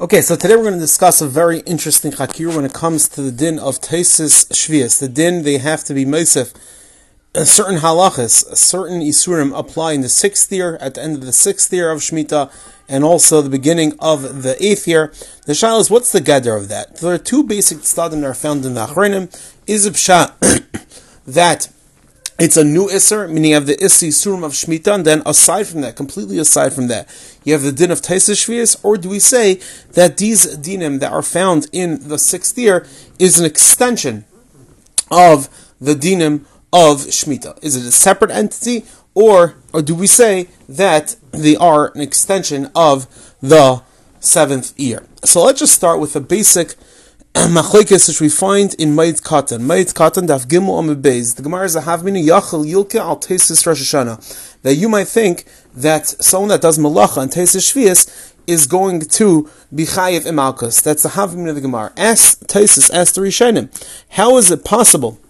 Okay, 0.00 0.20
so 0.20 0.36
today 0.36 0.54
we're 0.54 0.62
going 0.62 0.74
to 0.74 0.78
discuss 0.78 1.20
a 1.20 1.26
very 1.26 1.58
interesting 1.66 2.12
hakir 2.12 2.54
when 2.54 2.64
it 2.64 2.72
comes 2.72 3.08
to 3.08 3.20
the 3.20 3.32
din 3.32 3.58
of 3.58 3.80
tesis 3.80 4.46
shvius. 4.52 5.00
The 5.00 5.08
din 5.08 5.42
they 5.42 5.58
have 5.58 5.82
to 5.82 5.92
be 5.92 6.04
meisef. 6.04 6.54
A 7.34 7.44
certain 7.44 7.80
halachas, 7.80 8.48
a 8.48 8.54
certain 8.54 9.00
isurim 9.00 9.52
apply 9.58 9.94
in 9.94 10.02
the 10.02 10.08
sixth 10.08 10.52
year, 10.52 10.76
at 10.76 10.94
the 10.94 11.02
end 11.02 11.16
of 11.16 11.22
the 11.22 11.32
sixth 11.32 11.72
year 11.72 11.90
of 11.90 11.98
shmita, 11.98 12.48
and 12.88 13.02
also 13.02 13.42
the 13.42 13.50
beginning 13.50 13.94
of 13.98 14.44
the 14.44 14.54
eighth 14.64 14.86
year. 14.86 15.12
The 15.46 15.54
shal 15.54 15.80
is 15.80 15.90
what's 15.90 16.12
the 16.12 16.20
gather 16.20 16.54
of 16.54 16.68
that? 16.68 16.98
There 16.98 17.12
are 17.12 17.18
two 17.18 17.42
basic 17.42 17.78
stadim 17.78 18.20
that 18.20 18.24
are 18.24 18.34
found 18.34 18.64
in 18.64 18.74
the 18.74 18.86
achrenim. 18.86 19.34
Is 19.66 19.82
that 21.26 21.72
it's 22.38 22.56
a 22.56 22.64
new 22.64 22.86
Isser, 22.86 23.28
meaning 23.28 23.50
you 23.50 23.54
have 23.54 23.66
the 23.66 23.76
Issi 23.76 24.08
Surim 24.08 24.44
of 24.44 24.52
Shemitah, 24.52 24.94
and 24.94 25.04
then 25.04 25.22
aside 25.26 25.66
from 25.66 25.80
that, 25.80 25.96
completely 25.96 26.38
aside 26.38 26.72
from 26.72 26.86
that, 26.86 27.08
you 27.42 27.52
have 27.52 27.62
the 27.62 27.72
din 27.72 27.90
of 27.90 28.00
Taisa 28.00 28.34
Shvias, 28.34 28.78
or 28.84 28.96
do 28.96 29.08
we 29.08 29.18
say 29.18 29.60
that 29.92 30.18
these 30.18 30.56
dinim 30.56 31.00
that 31.00 31.12
are 31.12 31.22
found 31.22 31.66
in 31.72 32.08
the 32.08 32.18
sixth 32.18 32.56
year 32.56 32.86
is 33.18 33.40
an 33.40 33.46
extension 33.46 34.24
of 35.10 35.48
the 35.80 35.94
dinim 35.94 36.44
of 36.72 36.98
Shemitah? 36.98 37.62
Is 37.62 37.74
it 37.74 37.84
a 37.84 37.90
separate 37.90 38.30
entity, 38.30 38.84
or, 39.14 39.56
or 39.72 39.82
do 39.82 39.96
we 39.96 40.06
say 40.06 40.48
that 40.68 41.16
they 41.32 41.56
are 41.56 41.90
an 41.92 42.00
extension 42.00 42.70
of 42.74 43.34
the 43.40 43.82
seventh 44.20 44.78
year? 44.78 45.04
So 45.24 45.42
let's 45.42 45.58
just 45.58 45.74
start 45.74 45.98
with 45.98 46.14
a 46.14 46.20
basic 46.20 46.76
machlekes 47.46 48.08
which 48.08 48.20
we 48.20 48.28
find 48.28 48.74
in 48.74 48.96
Moed 48.96 49.22
Katan. 49.22 49.60
Moed 49.60 49.94
Katan 49.94 50.26
daf 50.26 50.46
gimel 50.48 50.76
am 50.76 51.00
beis. 51.00 51.36
The 51.36 51.42
Gemara 51.42 51.66
is 51.66 51.76
a 51.76 51.82
havmina 51.82 52.20
yachal 52.20 52.66
yilke 52.66 52.96
al 52.96 53.16
tesis 53.16 53.64
Rosh 53.64 53.80
Hashanah. 53.80 54.60
That 54.62 54.74
you 54.74 54.88
might 54.88 55.06
think 55.06 55.44
that 55.72 56.08
someone 56.08 56.48
that 56.48 56.62
does 56.62 56.78
malacha 56.78 57.22
and 57.22 57.30
tesis 57.30 57.72
shvius 57.72 58.34
is 58.48 58.66
going 58.66 59.02
to 59.02 59.48
be 59.72 59.84
chayiv 59.84 60.22
imalkus. 60.22 60.82
That's 60.82 61.04
the 61.04 61.10
havmina 61.10 61.50
of 61.50 61.54
the 61.54 61.60
Gemara. 61.60 61.92
Ask 61.96 62.40
tesis, 62.46 62.92
ask 62.92 63.14
the 63.14 63.20
Rishonim. 63.20 63.68
How 64.10 64.36
is 64.36 64.50
it 64.50 64.64
possible 64.64 65.20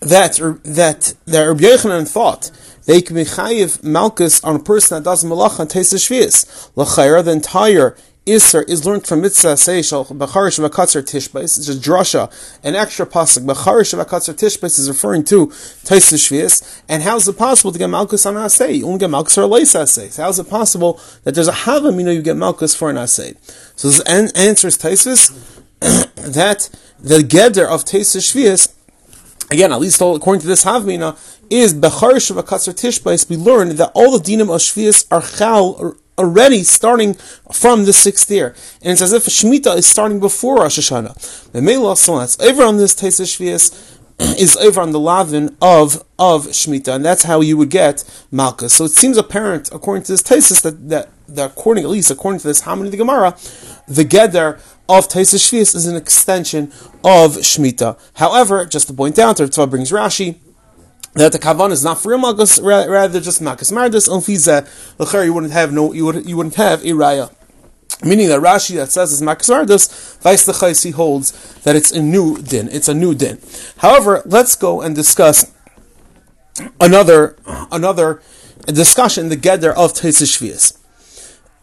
that 0.00 0.38
that 0.64 1.14
that 1.24 1.44
Rabbi 1.44 1.62
Yochanan 1.62 2.06
thought 2.06 2.50
they 2.84 3.00
can 3.00 3.16
be 3.16 3.24
chayiv 3.24 3.82
malchus 3.82 4.44
on 4.44 4.56
a 4.56 4.62
person 4.62 4.98
that 4.98 5.04
does 5.08 5.24
malacha 5.24 5.60
and 5.60 5.70
tesis 5.70 6.10
shvius? 6.10 6.70
L'chayra, 6.76 7.24
the 7.24 7.30
entire 7.30 7.96
Isser 8.26 8.66
is 8.66 8.86
learned 8.86 9.06
from 9.06 9.20
Mitzvah 9.20 9.48
Seishal 9.48 10.06
Becharish 10.06 10.58
Vakatzer 10.58 11.02
Tishbais. 11.02 11.44
It's 11.44 11.66
just 11.66 11.82
drasha, 11.82 12.32
an 12.62 12.74
extra 12.74 13.04
pasuk. 13.04 13.44
Becharish 13.44 13.92
Vakatzer 13.92 14.32
Tishbais 14.32 14.78
is 14.78 14.88
referring 14.88 15.24
to 15.24 15.48
Taisa 15.48 16.14
Shvius. 16.14 16.82
And 16.88 17.02
how 17.02 17.16
is 17.16 17.28
it 17.28 17.36
possible 17.36 17.70
to 17.70 17.78
get 17.78 17.90
Malkus 17.90 18.24
on 18.24 18.34
Asay? 18.36 18.78
You 18.78 18.86
only 18.86 18.98
get 18.98 19.10
for 19.10 19.42
a 19.42 19.46
Leis 19.46 19.74
Asay. 19.74 20.16
How 20.16 20.30
is 20.30 20.38
it 20.38 20.48
possible 20.48 20.98
that 21.24 21.34
there's 21.34 21.48
a 21.48 21.52
Havim, 21.52 22.14
you 22.14 22.22
get 22.22 22.36
Malkus 22.36 22.74
for 22.74 22.88
an 22.88 22.96
Asay? 22.96 23.36
So 23.76 23.88
this 23.88 24.00
an- 24.00 24.34
answer 24.34 24.68
is 24.68 24.78
Taisus 24.78 25.28
that 25.80 26.70
the 26.98 27.18
Geder 27.18 27.66
of 27.68 27.84
Taisa 27.84 28.22
Shvius, 28.22 28.74
again, 29.50 29.70
at 29.70 29.80
least 29.80 30.00
according 30.00 30.40
to 30.40 30.46
this 30.46 30.64
Havmina, 30.64 31.12
is 31.50 31.74
Becharish 31.74 32.34
Vakatzer 32.34 32.72
Tishbais. 32.72 33.28
We 33.28 33.36
learned 33.36 33.72
that 33.72 33.92
all 33.94 34.18
the 34.18 34.24
dinim 34.24 34.44
of 34.44 34.62
Shvius 34.62 35.06
are 35.10 35.20
Chal 35.20 35.98
already 36.18 36.62
starting 36.62 37.14
from 37.52 37.84
the 37.84 37.92
sixth 37.92 38.30
year. 38.30 38.54
And 38.82 38.92
it's 38.92 39.02
as 39.02 39.12
if 39.12 39.24
Shemitah 39.24 39.76
is 39.76 39.86
starting 39.86 40.20
before 40.20 40.56
Rosh 40.58 40.78
Hashanah. 40.78 41.52
The 41.52 41.62
Mela 41.62 41.94
that's 41.94 42.40
over 42.40 42.62
on 42.62 42.76
this 42.76 42.94
Taisa 42.94 43.24
Shvias 43.24 43.98
is 44.38 44.56
over 44.56 44.80
on 44.80 44.92
the 44.92 45.00
Lavin 45.00 45.56
of, 45.60 46.04
of 46.18 46.46
Shemitah, 46.46 46.96
and 46.96 47.04
that's 47.04 47.24
how 47.24 47.40
you 47.40 47.56
would 47.56 47.70
get 47.70 48.04
Malchus. 48.30 48.74
So 48.74 48.84
it 48.84 48.92
seems 48.92 49.16
apparent, 49.16 49.72
according 49.72 50.04
to 50.04 50.12
this 50.12 50.22
Taisis, 50.22 50.62
that, 50.62 50.88
that, 50.88 51.10
that 51.28 51.50
according, 51.50 51.84
at 51.84 51.90
least 51.90 52.10
according 52.10 52.40
to 52.40 52.46
this 52.46 52.60
Haman 52.62 52.90
the 52.90 52.96
Gemara, 52.96 53.36
the 53.88 54.04
Geder 54.04 54.60
of 54.88 55.08
Taisa 55.08 55.36
Shvias 55.36 55.74
is 55.74 55.86
an 55.86 55.96
extension 55.96 56.66
of 57.02 57.36
Shemitah. 57.38 57.98
However, 58.14 58.64
just 58.66 58.86
to 58.88 58.94
point 58.94 59.18
out, 59.18 59.36
Tzva 59.38 59.68
brings 59.68 59.90
Rashi, 59.90 60.36
that 61.14 61.32
the 61.32 61.38
kavan 61.38 61.70
is 61.70 61.84
not 61.84 62.00
for 62.00 62.10
real 62.10 62.34
rather 62.88 63.20
just 63.20 63.40
malchus 63.40 63.70
mardus. 63.70 64.08
Unfiza 64.08 64.66
l'cher 64.98 65.24
you 65.24 65.32
wouldn't 65.32 65.52
have 65.52 65.72
no 65.72 65.92
you 65.92 66.04
would 66.04 66.28
you 66.28 66.36
wouldn't 66.36 66.56
have 66.56 66.82
a 66.82 66.88
raya. 66.88 67.32
Meaning 68.02 68.28
that 68.28 68.40
Rashi 68.40 68.74
that 68.76 68.90
says 68.90 69.12
is 69.12 69.22
malchus 69.22 69.48
mardus, 69.48 70.18
vice 70.20 70.44
the 70.44 70.92
holds 70.92 71.32
that 71.62 71.76
it's 71.76 71.92
a 71.92 72.02
new 72.02 72.38
din. 72.38 72.68
It's 72.68 72.88
a 72.88 72.94
new 72.94 73.14
din. 73.14 73.38
However, 73.78 74.22
let's 74.26 74.56
go 74.56 74.80
and 74.80 74.94
discuss 74.94 75.52
another 76.80 77.36
another 77.70 78.20
discussion 78.66 79.28
the 79.28 79.36
gather 79.36 79.72
of 79.72 79.92
Tesis 79.92 80.78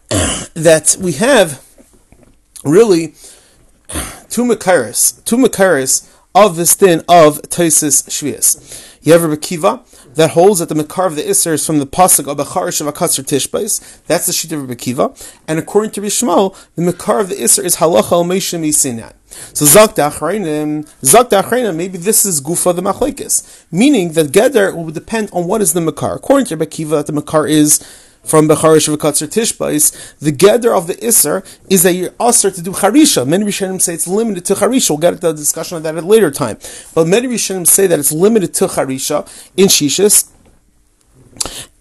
that 0.53 0.97
we 0.99 1.13
have 1.13 1.65
really 2.63 3.15
two 4.29 4.43
makaris, 4.43 5.23
two 5.25 5.37
makaris 5.37 6.07
of 6.33 6.55
this 6.55 6.75
din 6.75 6.99
of 7.07 7.41
Tesis 7.43 8.07
Shvias. 8.09 8.87
You 9.03 9.13
have 9.13 9.23
that 10.15 10.31
holds 10.31 10.59
that 10.59 10.69
the 10.69 10.75
Makar 10.75 11.07
of 11.07 11.15
the 11.15 11.23
Isser 11.23 11.53
is 11.53 11.65
from 11.65 11.79
the 11.79 11.87
Pasuk 11.87 12.27
of 12.27 12.37
Acharish 12.37 12.85
of 12.85 12.93
Akatzar 12.93 13.23
Tishbais. 13.25 14.03
That's 14.05 14.27
the 14.27 14.33
sheet 14.33 14.51
of 14.51 14.61
Rabbi 14.61 14.73
Akiva. 14.73 15.33
And 15.47 15.57
according 15.57 15.91
to 15.91 16.01
Rishmal, 16.01 16.55
the 16.75 16.81
Makar 16.81 17.19
of 17.19 17.29
the 17.29 17.35
Isser 17.35 17.63
is 17.63 17.77
Halacha 17.77 18.11
al 18.11 18.25
Meishim 18.25 18.71
Sinai. 18.73 19.11
So 19.53 19.65
Zakta 19.65 20.11
Achreinim, 20.11 20.87
Zakta 21.01 21.41
Achreinim, 21.41 21.75
maybe 21.75 21.97
this 21.97 22.25
is 22.25 22.41
Gufa 22.41 22.75
the 22.75 22.81
Machlekes. 22.81 23.65
Meaning 23.71 24.11
that 24.13 24.27
Geder 24.27 24.75
will 24.75 24.91
depend 24.91 25.29
on 25.31 25.47
what 25.47 25.61
is 25.61 25.73
the 25.73 25.81
Makar. 25.81 26.15
According 26.15 26.47
to 26.47 26.57
Rabbi 26.57 26.69
Akiva, 26.69 27.05
the 27.05 27.13
Makar 27.13 27.47
is 27.47 27.79
from 28.23 28.47
Becharish 28.47 28.87
V'Katzer 28.87 29.27
Tishbais, 29.27 30.17
the 30.19 30.31
gather 30.31 30.73
of 30.73 30.87
the 30.87 30.93
Isser 30.95 31.45
is 31.69 31.83
that 31.83 31.93
you're 31.93 32.13
usher 32.19 32.51
to 32.51 32.61
do 32.61 32.71
Harisha. 32.71 33.27
Many 33.27 33.45
Rishonim 33.45 33.81
say 33.81 33.93
it's 33.93 34.07
limited 34.07 34.45
to 34.45 34.53
Harisha. 34.55 34.91
We'll 34.91 34.99
get 34.99 35.11
to 35.11 35.27
the 35.27 35.33
discussion 35.33 35.77
of 35.77 35.83
that 35.83 35.97
at 35.97 36.03
a 36.03 36.07
later 36.07 36.31
time. 36.31 36.57
But 36.93 37.07
many 37.07 37.27
Rishonim 37.27 37.67
say 37.67 37.87
that 37.87 37.99
it's 37.99 38.11
limited 38.11 38.53
to 38.55 38.67
Harisha 38.67 39.27
in 39.57 39.67
Shishis. 39.67 40.29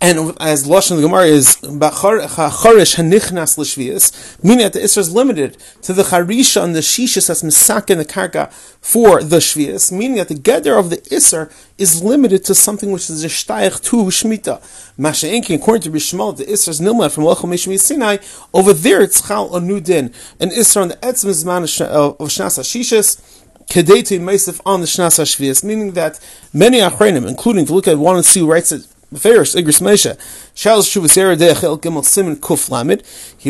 And 0.02 0.34
as 0.40 0.66
Lashon 0.66 0.96
the 0.96 1.02
Gemara 1.02 1.26
is 1.26 1.56
Charish 1.56 2.96
Hanichnas 2.96 3.58
L'Shvius, 3.58 4.42
meaning 4.42 4.64
that 4.64 4.72
the 4.72 4.78
Isra 4.78 4.98
is 4.98 5.12
limited 5.12 5.58
to 5.82 5.92
the 5.92 6.04
Charisha 6.04 6.64
and 6.64 6.74
the 6.74 6.80
Shishis 6.80 7.28
as 7.28 7.42
Misak 7.42 7.90
in 7.90 7.98
the 7.98 8.06
Karka 8.06 8.50
for 8.80 9.22
the 9.22 9.36
Shvius, 9.36 9.92
meaning 9.92 10.16
that 10.16 10.28
the 10.28 10.36
Geder 10.36 10.78
of 10.78 10.88
the 10.88 10.96
Isra 10.98 11.52
is 11.76 12.02
limited 12.02 12.46
to 12.46 12.54
something 12.54 12.92
which 12.92 13.10
is 13.10 13.24
a 13.24 13.28
Shtayach 13.28 13.82
to 13.82 13.96
Shmita. 14.04 14.62
Masha'inkin, 14.98 15.56
according 15.56 15.82
to 15.82 15.90
Bishmal, 15.90 16.34
the 16.34 16.44
Isra 16.44 16.68
is 16.68 16.80
Nilma 16.80 17.12
from 17.12 17.24
Lachel 17.24 17.50
Mishmi 17.50 17.78
Sinai, 17.78 18.16
over 18.54 18.72
there 18.72 19.02
it's 19.02 19.28
Chal 19.28 19.54
a 19.54 19.60
new 19.60 19.80
din, 19.80 20.14
an 20.40 20.48
Isra 20.48 20.80
on 20.80 20.88
the 20.88 20.96
Etzim 20.96 21.28
Zman 21.28 21.80
uh, 21.82 22.08
of 22.08 22.16
Shnasa 22.28 22.62
Shishis, 22.62 23.20
Kedeti 23.66 24.18
Meisif 24.18 24.60
on 24.64 24.80
the 24.80 24.86
Shnasa 24.86 25.24
Shvius, 25.24 25.62
meaning 25.62 25.92
that 25.92 26.18
many 26.54 26.78
Achrenim, 26.78 27.28
including 27.28 27.66
to 27.66 27.74
look 27.74 27.86
at 27.86 27.98
one 27.98 28.16
and 28.16 28.24
see 28.24 28.40
who 28.40 28.50
writes 28.50 28.72
it 28.72 28.86
He 29.12 29.16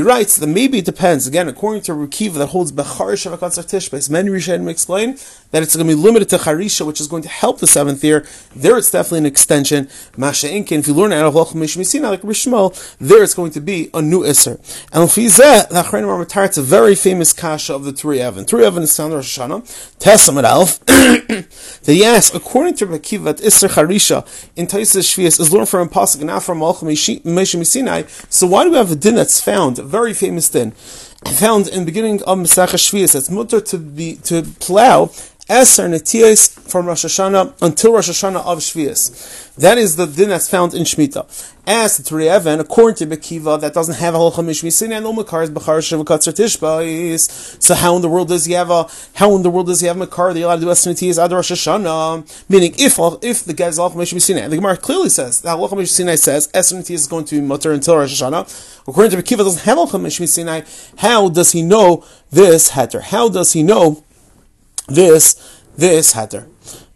writes 0.00 0.36
that 0.36 0.46
maybe 0.46 0.78
it 0.78 0.84
depends. 0.86 1.26
Again, 1.26 1.48
according 1.48 1.82
to 1.82 1.92
Rukiva 1.92 2.34
that 2.34 2.46
holds 2.46 2.72
Bechar 2.72 3.12
Shavakatzar 3.12 3.64
Tishbais, 3.66 4.08
many 4.08 4.30
Rishonim 4.30 4.70
explain 4.70 5.18
that 5.50 5.62
it's 5.62 5.76
going 5.76 5.86
to 5.86 5.94
be 5.94 6.00
limited 6.00 6.30
to 6.30 6.38
Charisha, 6.38 6.86
which 6.86 6.98
is 6.98 7.08
going 7.08 7.22
to 7.24 7.28
help 7.28 7.58
the 7.58 7.66
seventh 7.66 8.02
year. 8.02 8.24
There, 8.56 8.78
it's 8.78 8.90
definitely 8.90 9.18
an 9.18 9.26
extension. 9.26 9.90
Masha 10.16 10.46
Inkin. 10.46 10.78
If 10.78 10.88
you 10.88 10.94
learn 10.94 11.12
out 11.12 11.26
of 11.26 11.34
Loch 11.34 11.48
Mishmisina 11.48 12.08
like 12.08 12.22
Rishmal, 12.22 12.96
there 12.96 13.22
it's 13.22 13.34
going 13.34 13.50
to 13.50 13.60
be 13.60 13.90
a 13.92 14.00
new 14.00 14.22
Isser. 14.22 14.56
And 14.94 15.10
Fizeh, 15.10 15.68
the 15.68 15.74
Achrenim 15.74 16.08
Ramatar, 16.08 16.46
it's 16.46 16.56
a 16.56 16.62
very 16.62 16.94
famous 16.94 17.34
kasha 17.34 17.74
of 17.74 17.84
the 17.84 17.92
Turei 17.92 18.26
Even. 18.26 18.46
Turei 18.46 18.66
Even 18.66 18.84
is 18.84 18.96
found 18.96 19.12
Rosh 19.12 19.38
Hashanah. 19.38 19.60
Tesam 19.98 20.38
at 20.38 20.46
Alf. 20.46 20.80
That 20.86 21.94
yes, 21.94 22.34
according 22.34 22.74
to 22.76 22.86
Rukiva, 22.86 23.34
Isser 23.40 23.68
Charisha 23.68 24.24
in 24.56 24.66
Taisis 24.66 25.12
Shvias 25.12 25.38
is 25.40 25.49
learned 25.52 25.68
from 25.68 25.88
a 25.88 25.90
pasuk, 25.90 26.22
not 26.22 26.42
from 26.42 26.58
Malchum 26.58 26.88
Moshe 26.88 27.66
Sinai. 27.66 28.02
So 28.28 28.46
why 28.46 28.64
do 28.64 28.70
we 28.70 28.76
have 28.76 28.90
a 28.90 28.96
din 28.96 29.14
that's 29.14 29.40
found, 29.40 29.78
a 29.78 29.82
very 29.82 30.14
famous 30.14 30.48
din, 30.48 30.72
found 30.72 31.68
in 31.68 31.80
the 31.80 31.86
beginning 31.86 32.22
of 32.24 32.38
Masach 32.38 32.74
Shvius? 32.74 33.14
It's 33.14 33.30
mutter 33.30 33.60
to 33.60 33.78
be 33.78 34.16
to 34.24 34.42
plow 34.60 35.10
Eser 35.50 35.88
Netiyos 35.90 36.60
from 36.70 36.86
Rosh 36.86 37.04
Hashanah 37.04 37.60
until 37.60 37.94
Rosh 37.94 38.08
Hashanah 38.08 38.46
of 38.46 38.58
Shvius. 38.58 39.52
That 39.56 39.78
is 39.78 39.96
the 39.96 40.06
din 40.06 40.28
that's 40.28 40.48
found 40.48 40.74
in 40.74 40.84
Shemitah. 40.84 41.26
As 41.66 41.96
the 41.96 42.04
Turei 42.04 42.38
Even, 42.38 42.60
according 42.60 42.94
to 42.98 43.16
Bekiva, 43.16 43.60
that 43.60 43.74
doesn't 43.74 43.96
have 43.96 44.14
a 44.14 44.18
halacha 44.18 44.44
mishmisin 44.44 44.92
and 44.92 45.02
no 45.02 45.12
makar 45.12 45.42
is 45.42 45.50
b'char 45.50 45.78
shevakatzer 45.80 46.32
tishbais. 46.32 47.60
So 47.60 47.74
how 47.74 47.96
in 47.96 48.02
the 48.02 48.08
world 48.08 48.28
does 48.28 48.44
he 48.44 48.52
have 48.52 48.70
a 48.70 48.86
how 49.14 49.34
in 49.34 49.42
the 49.42 49.50
world 49.50 49.66
does 49.66 49.80
he 49.80 49.88
have 49.88 49.96
makar? 49.96 50.32
The 50.32 50.42
allowed 50.42 50.60
to 50.60 50.60
do 50.60 50.68
Eser 50.68 51.24
ad 51.24 51.32
Rosh 51.32 51.50
Hashanah. 51.50 52.48
Meaning, 52.48 52.76
if 52.78 53.00
if 53.24 53.42
the 53.42 53.52
guy's 53.52 53.76
halacha 53.76 53.94
mishmisin, 53.94 54.48
the 54.48 54.56
Gemara 54.56 54.76
clearly 54.76 55.08
says 55.08 55.40
the 55.40 55.48
halacha 55.48 55.70
mishmisin 55.70 56.16
says 56.16 56.46
Eser 56.54 56.88
is 56.88 57.08
going 57.08 57.24
to 57.24 57.34
be 57.34 57.40
mutter 57.40 57.72
until 57.72 57.96
Rosh 57.96 58.22
Hashanah. 58.22 58.86
According 58.86 59.10
to 59.10 59.16
Bekiva, 59.16 59.38
doesn't 59.38 59.64
have 59.64 59.78
halacha 59.78 60.00
mishmisin. 60.00 60.94
How 60.98 61.28
does 61.28 61.50
he 61.50 61.62
know 61.62 62.04
this 62.30 62.70
heter? 62.70 63.02
How 63.02 63.28
does 63.28 63.52
he 63.52 63.64
know? 63.64 64.04
This 64.90 65.60
this 65.76 66.14
heter. 66.14 66.46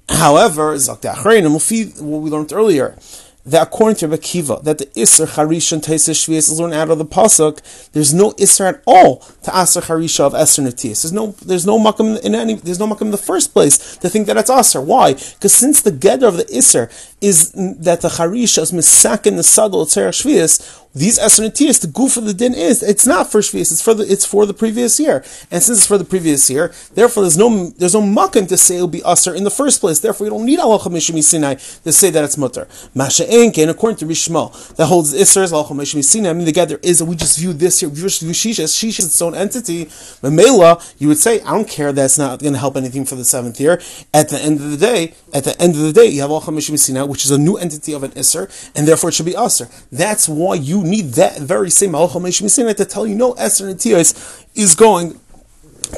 However, 0.09 0.73
what 0.77 2.21
we 2.21 2.31
learned 2.31 2.53
earlier, 2.53 2.99
that 3.47 3.63
according 3.63 3.97
to 3.97 4.09
Rekiva, 4.09 4.63
that 4.65 4.79
the 4.79 4.87
Isser 4.87 5.27
Harisha 5.27 5.75
and 5.75 5.83
Taisa 5.83 6.13
Shvias 6.13 6.51
is 6.51 6.59
learned 6.59 6.75
out 6.75 6.91
of 6.91 6.99
the 6.99 7.05
Pasuk, 7.05 7.91
there's 7.93 8.15
no 8.15 8.33
Isser 8.33 8.67
at 8.67 8.83
all 8.87 9.17
to 9.43 9.51
Aser 9.51 9.83
Harisha 9.83 10.21
of 10.21 10.35
Esther 10.35 10.63
Natias. 10.63 11.03
There's 11.03 11.13
no, 11.13 11.33
there's 11.45 11.67
no 11.67 11.79
makam 11.79 12.23
in 12.23 12.35
any, 12.35 12.55
there's 12.55 12.79
no 12.79 12.87
makam 12.87 13.03
in 13.03 13.11
the 13.11 13.19
first 13.19 13.53
place 13.53 13.97
to 13.99 14.09
think 14.09 14.27
that 14.27 14.37
it's 14.37 14.51
Aser. 14.51 14.81
Why? 14.81 15.13
Because 15.13 15.53
since 15.53 15.83
the 15.83 15.93
Geder 15.93 16.29
of 16.29 16.37
the 16.37 16.45
Isser 16.45 16.91
is 17.25 17.53
that 17.53 18.01
the 18.03 18.09
Harisha 18.09 18.63
is 18.63 18.73
misakin 18.73 19.37
the 19.37 19.43
Sadol 19.43 19.87
Tzerach 19.87 20.17
Shvias, 20.21 20.85
these 20.95 21.19
Esernatias, 21.19 21.81
the 21.81 21.89
goof 21.89 22.17
of 22.17 22.25
the 22.25 22.33
din 22.33 22.55
is 22.55 22.81
it's 22.81 23.05
not 23.05 23.31
for 23.31 23.41
Shvius, 23.41 23.73
it's 23.73 23.83
for 23.83 23.95
the 23.95 24.05
it's 24.05 24.25
for 24.25 24.47
the 24.47 24.55
previous 24.55 25.01
year. 25.01 25.25
And 25.51 25.61
since 25.61 25.79
it's 25.79 25.87
for 25.87 25.99
the 25.99 26.05
previous 26.05 26.49
year, 26.49 26.73
therefore 26.95 27.25
there's 27.25 27.37
no 27.37 27.71
there's 27.71 27.95
no 27.95 28.03
makan 28.03 28.47
to 28.47 28.57
say 28.57 28.77
it'll 28.77 28.87
be 28.87 29.03
usher 29.03 29.35
in 29.35 29.43
the 29.43 29.51
first 29.51 29.81
place. 29.81 29.99
Therefore, 29.99 30.27
you 30.27 30.31
don't 30.31 30.47
need 30.47 30.61
Allah 30.61 30.79
Mishmi 30.79 31.23
Sinai 31.23 31.55
to 31.55 31.93
say 31.93 32.11
that 32.11 32.23
it's 32.23 32.39
mutter. 32.39 32.69
Masha 32.95 33.25
Enke, 33.25 33.69
according 33.69 33.97
to 33.99 34.07
Rishmal, 34.07 34.77
that 34.77 34.87
holds 34.87 35.13
Isser 35.13 35.51
Allah 35.53 35.65
Mishmi 35.65 36.05
Sinai. 36.05 36.31
I 36.31 36.33
mean, 36.33 36.45
the 36.45 36.53
gather 36.53 36.79
is 36.81 37.03
we 37.03 37.17
just 37.17 37.41
view 37.41 37.53
this 37.53 37.81
here, 37.81 37.89
we 37.89 37.97
view 37.97 38.07
Shisha 38.07 38.65
Shisha 38.65 39.01
is 39.01 39.07
its 39.07 39.21
own 39.21 39.35
entity. 39.35 39.87
Mamela, 40.23 40.95
you 41.01 41.09
would 41.09 41.19
say, 41.19 41.41
I 41.41 41.51
don't 41.51 41.69
care 41.69 41.93
that's 41.93 42.19
not 42.19 42.39
going 42.39 42.53
to 42.53 42.59
help 42.61 42.77
anything 42.77 43.05
for 43.05 43.17
the 43.17 43.25
seventh 43.25 43.61
year. 43.61 43.81
At 44.13 44.29
the 44.29 44.39
end 44.39 44.61
of 44.61 44.71
the 44.71 44.77
day, 44.77 45.15
at 45.33 45.43
the 45.43 45.61
end 45.61 45.75
of 45.75 45.81
the 45.81 45.93
day, 45.93 46.07
you 46.07 46.21
have 46.21 46.31
Allah 46.31 46.43
Mishmi 46.43 46.79
Sinai, 46.79 47.03
which 47.15 47.25
is 47.25 47.31
a 47.31 47.39
new 47.39 47.57
entity 47.57 47.93
of 47.93 48.03
an 48.03 48.11
Isser, 48.11 48.51
and 48.75 48.89
therefore 48.89 49.11
it 49.11 49.13
should 49.13 49.25
be 49.25 49.37
usher. 49.37 49.69
That's 49.93 50.29
why 50.29 50.57
you 50.57 50.83
need 50.83 51.13
that 51.13 51.39
very 51.39 51.71
same 51.71 51.93
Halachal 51.93 52.77
to 52.77 52.85
tell 52.85 53.07
you 53.07 53.15
no 53.15 53.35
Esther 53.35 53.67
Netios 53.67 54.45
is 54.57 54.75
going 54.75 55.21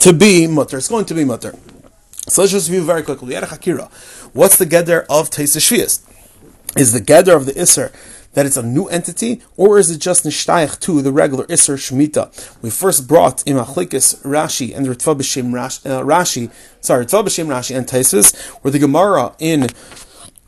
to 0.00 0.12
be 0.12 0.46
mutter. 0.46 0.76
It's 0.76 0.88
going 0.88 1.06
to 1.06 1.14
be 1.14 1.24
mutter. 1.24 1.54
So 2.28 2.42
let's 2.42 2.52
just 2.52 2.68
review 2.68 2.84
very 2.84 3.02
quickly. 3.02 3.34
What's 3.34 4.58
the 4.58 4.66
gather 4.66 5.02
of 5.04 5.30
Shvias? 5.30 6.02
Is 6.76 6.92
the 6.92 7.00
gather 7.00 7.34
of 7.34 7.46
the 7.46 7.52
Isser 7.52 7.94
that 8.34 8.44
it's 8.44 8.58
a 8.58 8.62
new 8.62 8.84
entity, 8.88 9.40
or 9.56 9.78
is 9.78 9.90
it 9.90 9.98
just 9.98 10.24
nishtayach 10.26 10.78
to 10.80 11.00
the 11.00 11.10
regular 11.10 11.46
Isser 11.46 11.78
Shemitah? 11.78 12.62
We 12.62 12.68
first 12.68 13.08
brought 13.08 13.42
in 13.46 13.56
Achlikis 13.56 14.22
Rashi 14.22 14.76
and 14.76 14.86
Ritva 14.86 15.16
B'Shem 15.16 15.54
uh, 15.54 16.02
Rashi, 16.02 16.52
sorry, 16.82 17.06
Ritva 17.06 17.24
B'Shem 17.24 17.46
Rashi 17.46 17.74
and 17.74 17.86
Taisus, 17.86 18.36
where 18.60 18.70
the 18.70 18.78
Gemara 18.78 19.34
in 19.38 19.68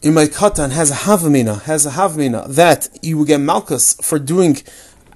in 0.00 0.15
Moed 0.15 0.29
Katan 0.29 0.71
has 0.71 0.93
a 0.93 0.95
havamina, 0.95 1.62
has 1.62 1.85
a 1.85 1.91
havamina 1.91 2.47
that 2.47 2.89
you 3.03 3.19
will 3.19 3.25
get 3.25 3.41
malchus 3.41 3.95
for 3.95 4.19
doing 4.21 4.56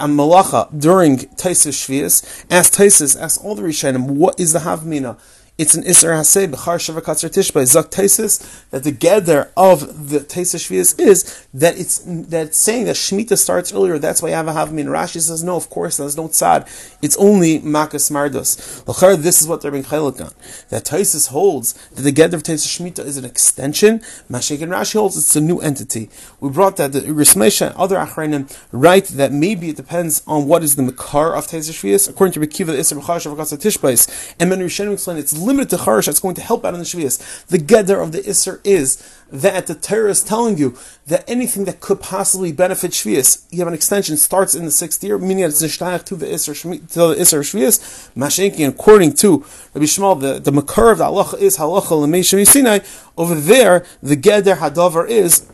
a 0.00 0.06
malacha 0.06 0.68
during 0.76 1.18
Taisus 1.18 1.86
Shvias. 1.86 2.44
Ask 2.50 2.74
Taisus, 2.74 3.20
ask 3.20 3.44
all 3.44 3.54
the 3.54 3.62
Rishonim, 3.62 4.06
what 4.06 4.40
is 4.40 4.52
the 4.52 4.60
havamina? 4.60 5.16
It's 5.58 5.74
an 5.74 5.82
Isser 5.84 6.08
Haseh 6.08 6.50
B'char 6.50 6.78
Shavakatzer 6.78 7.28
Tishba 7.28 7.66
Zak 7.66 7.90
Taisis 7.90 8.68
that 8.70 8.84
the 8.84 8.90
gather 8.90 9.50
of 9.54 10.08
the 10.08 10.20
Taisis 10.20 10.66
Shvias 10.66 10.98
is 10.98 11.46
that 11.52 11.78
it's 11.78 11.98
that 11.98 12.54
saying 12.54 12.86
that 12.86 12.96
Shemitah 12.96 13.36
starts 13.36 13.70
earlier. 13.72 13.98
That's 13.98 14.22
why 14.22 14.30
you 14.30 14.34
have 14.34 14.48
a 14.48 14.52
Havmin. 14.52 14.86
Rashi 14.86 15.20
says 15.20 15.44
no, 15.44 15.56
of 15.56 15.68
course 15.68 15.98
there's 15.98 16.16
no 16.16 16.28
tzad. 16.28 16.66
It's 17.02 17.18
only 17.18 17.60
Makas 17.60 18.10
Mardos. 18.10 18.88
L'char, 18.88 19.14
this 19.16 19.42
is 19.42 19.46
what 19.46 19.60
they're 19.60 19.70
being 19.70 19.84
on. 19.84 20.14
That 20.70 20.84
Taisis 20.84 21.28
holds 21.28 21.74
that 21.90 22.02
the 22.02 22.12
gather 22.12 22.38
of 22.38 22.42
Taisis 22.42 22.66
Shemitah 22.66 23.04
is 23.04 23.18
an 23.18 23.26
extension. 23.26 23.98
Mashik 24.30 24.62
and 24.62 24.72
Rashi 24.72 24.94
holds 24.94 25.18
it's 25.18 25.36
a 25.36 25.40
new 25.40 25.58
entity. 25.60 26.08
We 26.40 26.48
brought 26.48 26.78
that 26.78 26.92
the 26.92 27.00
Rismesha 27.00 27.66
and 27.66 27.76
other 27.76 27.96
Achrenim 27.96 28.50
write 28.72 29.08
that 29.08 29.32
maybe 29.32 29.68
it 29.68 29.76
depends 29.76 30.22
on 30.26 30.48
what 30.48 30.64
is 30.64 30.76
the 30.76 30.82
Makar 30.82 31.34
of 31.34 31.46
Taisis 31.46 31.72
Shvias. 31.72 32.08
According 32.08 32.32
to 32.32 32.40
Rekiva, 32.40 32.66
the 32.66 32.78
Isser 32.78 32.98
B'char 32.98 33.20
Shavakatzer 33.20 33.58
Tishba 33.58 33.82
and 34.40 34.48
many 34.48 34.64
Rishonim 34.64 34.94
explain 34.94 35.18
it's 35.18 35.41
limited 35.42 35.70
to 35.70 35.76
Charish 35.76 36.06
that's 36.06 36.20
going 36.20 36.34
to 36.36 36.40
help 36.40 36.64
out 36.64 36.74
in 36.74 36.80
the 36.80 36.86
Shvias. 36.86 37.46
The 37.46 37.58
Geder 37.58 38.02
of 38.02 38.12
the 38.12 38.20
Isser 38.20 38.60
is 38.64 39.02
that 39.30 39.66
the 39.66 39.74
Torah 39.74 40.10
is 40.10 40.22
telling 40.22 40.58
you 40.58 40.76
that 41.06 41.28
anything 41.28 41.64
that 41.64 41.80
could 41.80 42.00
possibly 42.00 42.52
benefit 42.52 42.92
Shvias, 42.92 43.46
you 43.50 43.58
have 43.58 43.68
an 43.68 43.74
extension, 43.74 44.16
starts 44.16 44.54
in 44.54 44.64
the 44.64 44.70
sixth 44.70 45.02
year, 45.02 45.18
meaning 45.18 45.44
it's 45.44 45.58
to 45.58 45.66
the 45.66 46.26
Isser, 46.26 46.60
to 46.60 47.08
the 47.08 47.14
Isser 47.14 47.40
Shvias. 47.42 48.10
Mashenki, 48.14 48.68
according 48.68 49.14
to 49.14 49.44
Rabbi 49.74 49.86
Shmuel, 49.86 50.20
the, 50.20 50.38
the 50.38 50.52
Makar 50.52 50.92
of 50.92 50.98
the 50.98 51.04
Halacha 51.04 51.38
is 51.38 51.56
Halacha 51.58 52.06
Lemei 52.06 52.46
Sinai. 52.46 52.80
Over 53.16 53.34
there, 53.34 53.84
the 54.02 54.16
Geder 54.16 54.56
Hadavar 54.56 55.08
is 55.08 55.46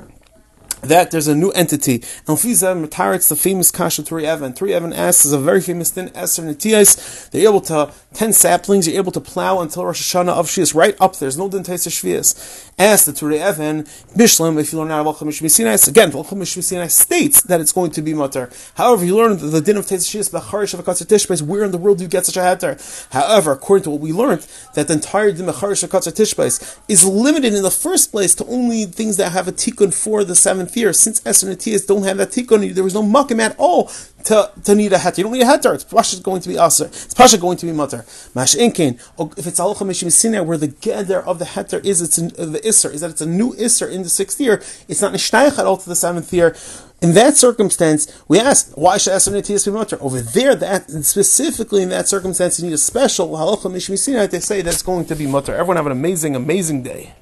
that 0.83 1.11
there's 1.11 1.29
a 1.29 1.35
new 1.35 1.51
entity. 1.51 2.03
And 2.27 2.39
it's 2.39 3.29
the 3.29 3.37
famous 3.39 3.71
Kasha 3.71 4.03
Turei 4.03 4.35
Even. 4.35 4.53
Turei 4.53 4.77
Even 4.77 4.93
asks 4.93 5.25
is 5.25 5.33
a 5.33 5.39
very 5.39 5.61
famous 5.61 5.91
thing, 5.91 6.11
Esther 6.15 6.43
Netias. 6.43 7.31
They're 7.31 7.49
able 7.49 7.61
to, 7.63 7.93
10 8.15 8.33
saplings, 8.33 8.87
you're 8.87 8.97
able 8.97 9.13
to 9.13 9.21
plow 9.21 9.61
until 9.61 9.85
Rosh 9.85 10.15
Hashanah 10.15 10.33
of 10.33 10.47
Shvias, 10.47 10.75
right 10.75 10.97
up 11.01 11.13
there. 11.15 11.27
There's 11.27 11.39
no 11.39 11.49
Dentes 11.49 11.87
of 11.87 11.93
Shvias. 11.93 12.73
Ask 12.79 13.07
the 13.07 13.13
Turei 13.13 13.37
Even, 13.37 13.85
Bishlam, 14.17 14.59
if 14.59 14.73
you 14.73 14.79
learn 14.79 14.91
out 14.91 15.07
of 15.07 15.17
Alchim 15.17 15.29
Mishmisinai, 15.29 15.89
again, 15.89 16.11
Alchim 16.13 16.39
Mishmisinai 16.39 16.91
states 16.91 17.43
that 17.43 17.61
it's 17.61 17.73
going 17.73 17.91
to 17.93 18.03
be 18.03 18.15
Mutter. 18.15 18.51
However, 18.75 19.05
you 19.05 19.17
learn 19.17 19.37
that 19.37 19.47
the 19.47 19.61
din 19.61 19.77
of 19.77 19.87
Tes 19.87 20.07
Shvias, 20.09 20.31
Bacharish 20.31 20.75
of 20.75 20.85
Akatzah 20.85 21.07
Tishbais, 21.07 21.43
where 21.43 21.65
in 21.65 21.71
the 21.71 21.79
world 21.79 21.99
do 21.99 22.05
you 22.05 22.09
get 22.09 22.27
such 22.27 22.37
a 22.37 22.41
heter? 22.41 22.79
However, 23.13 23.53
according 23.53 23.85
to 23.85 23.91
what 23.91 24.01
we 24.01 24.13
learned, 24.13 24.47
that 24.75 24.89
the 24.89 24.95
entire 24.95 25.33
din 25.33 25.49
of 25.49 25.55
Bacharish 25.57 25.83
of 25.83 25.91
Akatzah 25.91 26.15
Tishbais 26.15 26.79
is 26.89 27.05
limited 27.05 27.55
in 27.55 27.63
the 27.63 27.71
first 27.71 28.11
place 28.11 28.35
to 28.37 28.47
only 28.47 28.85
things 28.85 29.17
that 29.17 29.33
have 29.33 29.49
a 29.49 29.53
tikkun 29.53 29.93
for 29.93 30.25
the 30.25 30.35
seventh 30.35 30.68
year, 30.77 30.93
since 30.93 31.25
Esther 31.27 31.51
and 31.51 31.87
don't 31.87 32.05
have 32.05 32.17
that 32.19 32.31
tikkun, 32.31 32.75
there 32.75 32.85
was 32.85 32.95
no 32.95 33.03
makim 33.03 33.41
at 33.41 33.55
all 33.59 33.91
to, 34.25 34.51
to 34.65 34.75
need 34.75 34.93
a 34.93 34.97
heter. 34.97 35.19
You 35.19 35.25
don't 35.25 35.33
need 35.33 35.43
a 35.43 35.47
heter. 35.47 35.75
It's 35.75 35.85
pasha 35.85 36.21
going 36.21 36.43
to 36.43 36.49
be 36.49 36.57
aser. 36.57 36.87
It's 36.87 37.15
pasha 37.15 37.39
going 37.39 37.57
to 37.59 37.67
be 37.67 37.73
mutter. 37.73 38.05
Mash 38.35 38.55
inkin. 38.57 38.95
If 39.39 39.47
it's 39.47 39.61
halacha 39.61 39.87
mishim 39.87 40.45
where 40.45 40.59
the 40.59 40.69
gather 40.69 41.23
of 41.23 41.39
the 41.39 41.45
heter 41.45 41.85
is 41.85 42.01
it's 42.03 42.19
a, 42.19 42.47
the 42.47 42.67
iser 42.67 42.91
is 42.91 43.01
that 43.01 43.11
it's 43.11 43.21
a 43.21 43.27
new 43.27 43.55
iser 43.59 43.89
in 43.89 44.03
the 44.03 44.09
sixth 44.09 44.41
year. 44.41 44.63
It's 44.89 45.01
not 45.01 45.13
nishtayach 45.13 45.59
at 45.59 45.67
all 45.67 45.77
to 45.77 45.89
the 45.89 45.97
seventh 45.97 46.33
year. 46.33 46.55
In 47.01 47.15
that 47.15 47.37
circumstance, 47.37 48.23
we 48.27 48.41
ask 48.41 48.73
why 48.77 48.99
should 48.99 49.13
Esther 49.13 49.31
Netias 49.31 49.65
be 49.65 49.71
mutter? 49.71 49.99
Over 50.01 50.21
there, 50.21 50.57
that 50.57 50.91
specifically 51.05 51.83
in 51.83 51.91
that 51.91 52.09
circumstance, 52.09 52.59
you 52.59 52.67
need 52.67 52.75
a 52.75 52.79
special 52.79 53.29
halacha 53.31 53.71
mishim 53.71 54.31
They 54.31 54.41
say 54.41 54.63
that's 54.63 54.83
going 54.83 55.07
to 55.07 55.15
be 55.15 55.27
mutter. 55.27 55.55
Everyone 55.55 55.77
have 55.77 55.87
an 55.87 55.93
amazing, 55.93 56.35
amazing 56.35 56.83
day. 56.83 57.15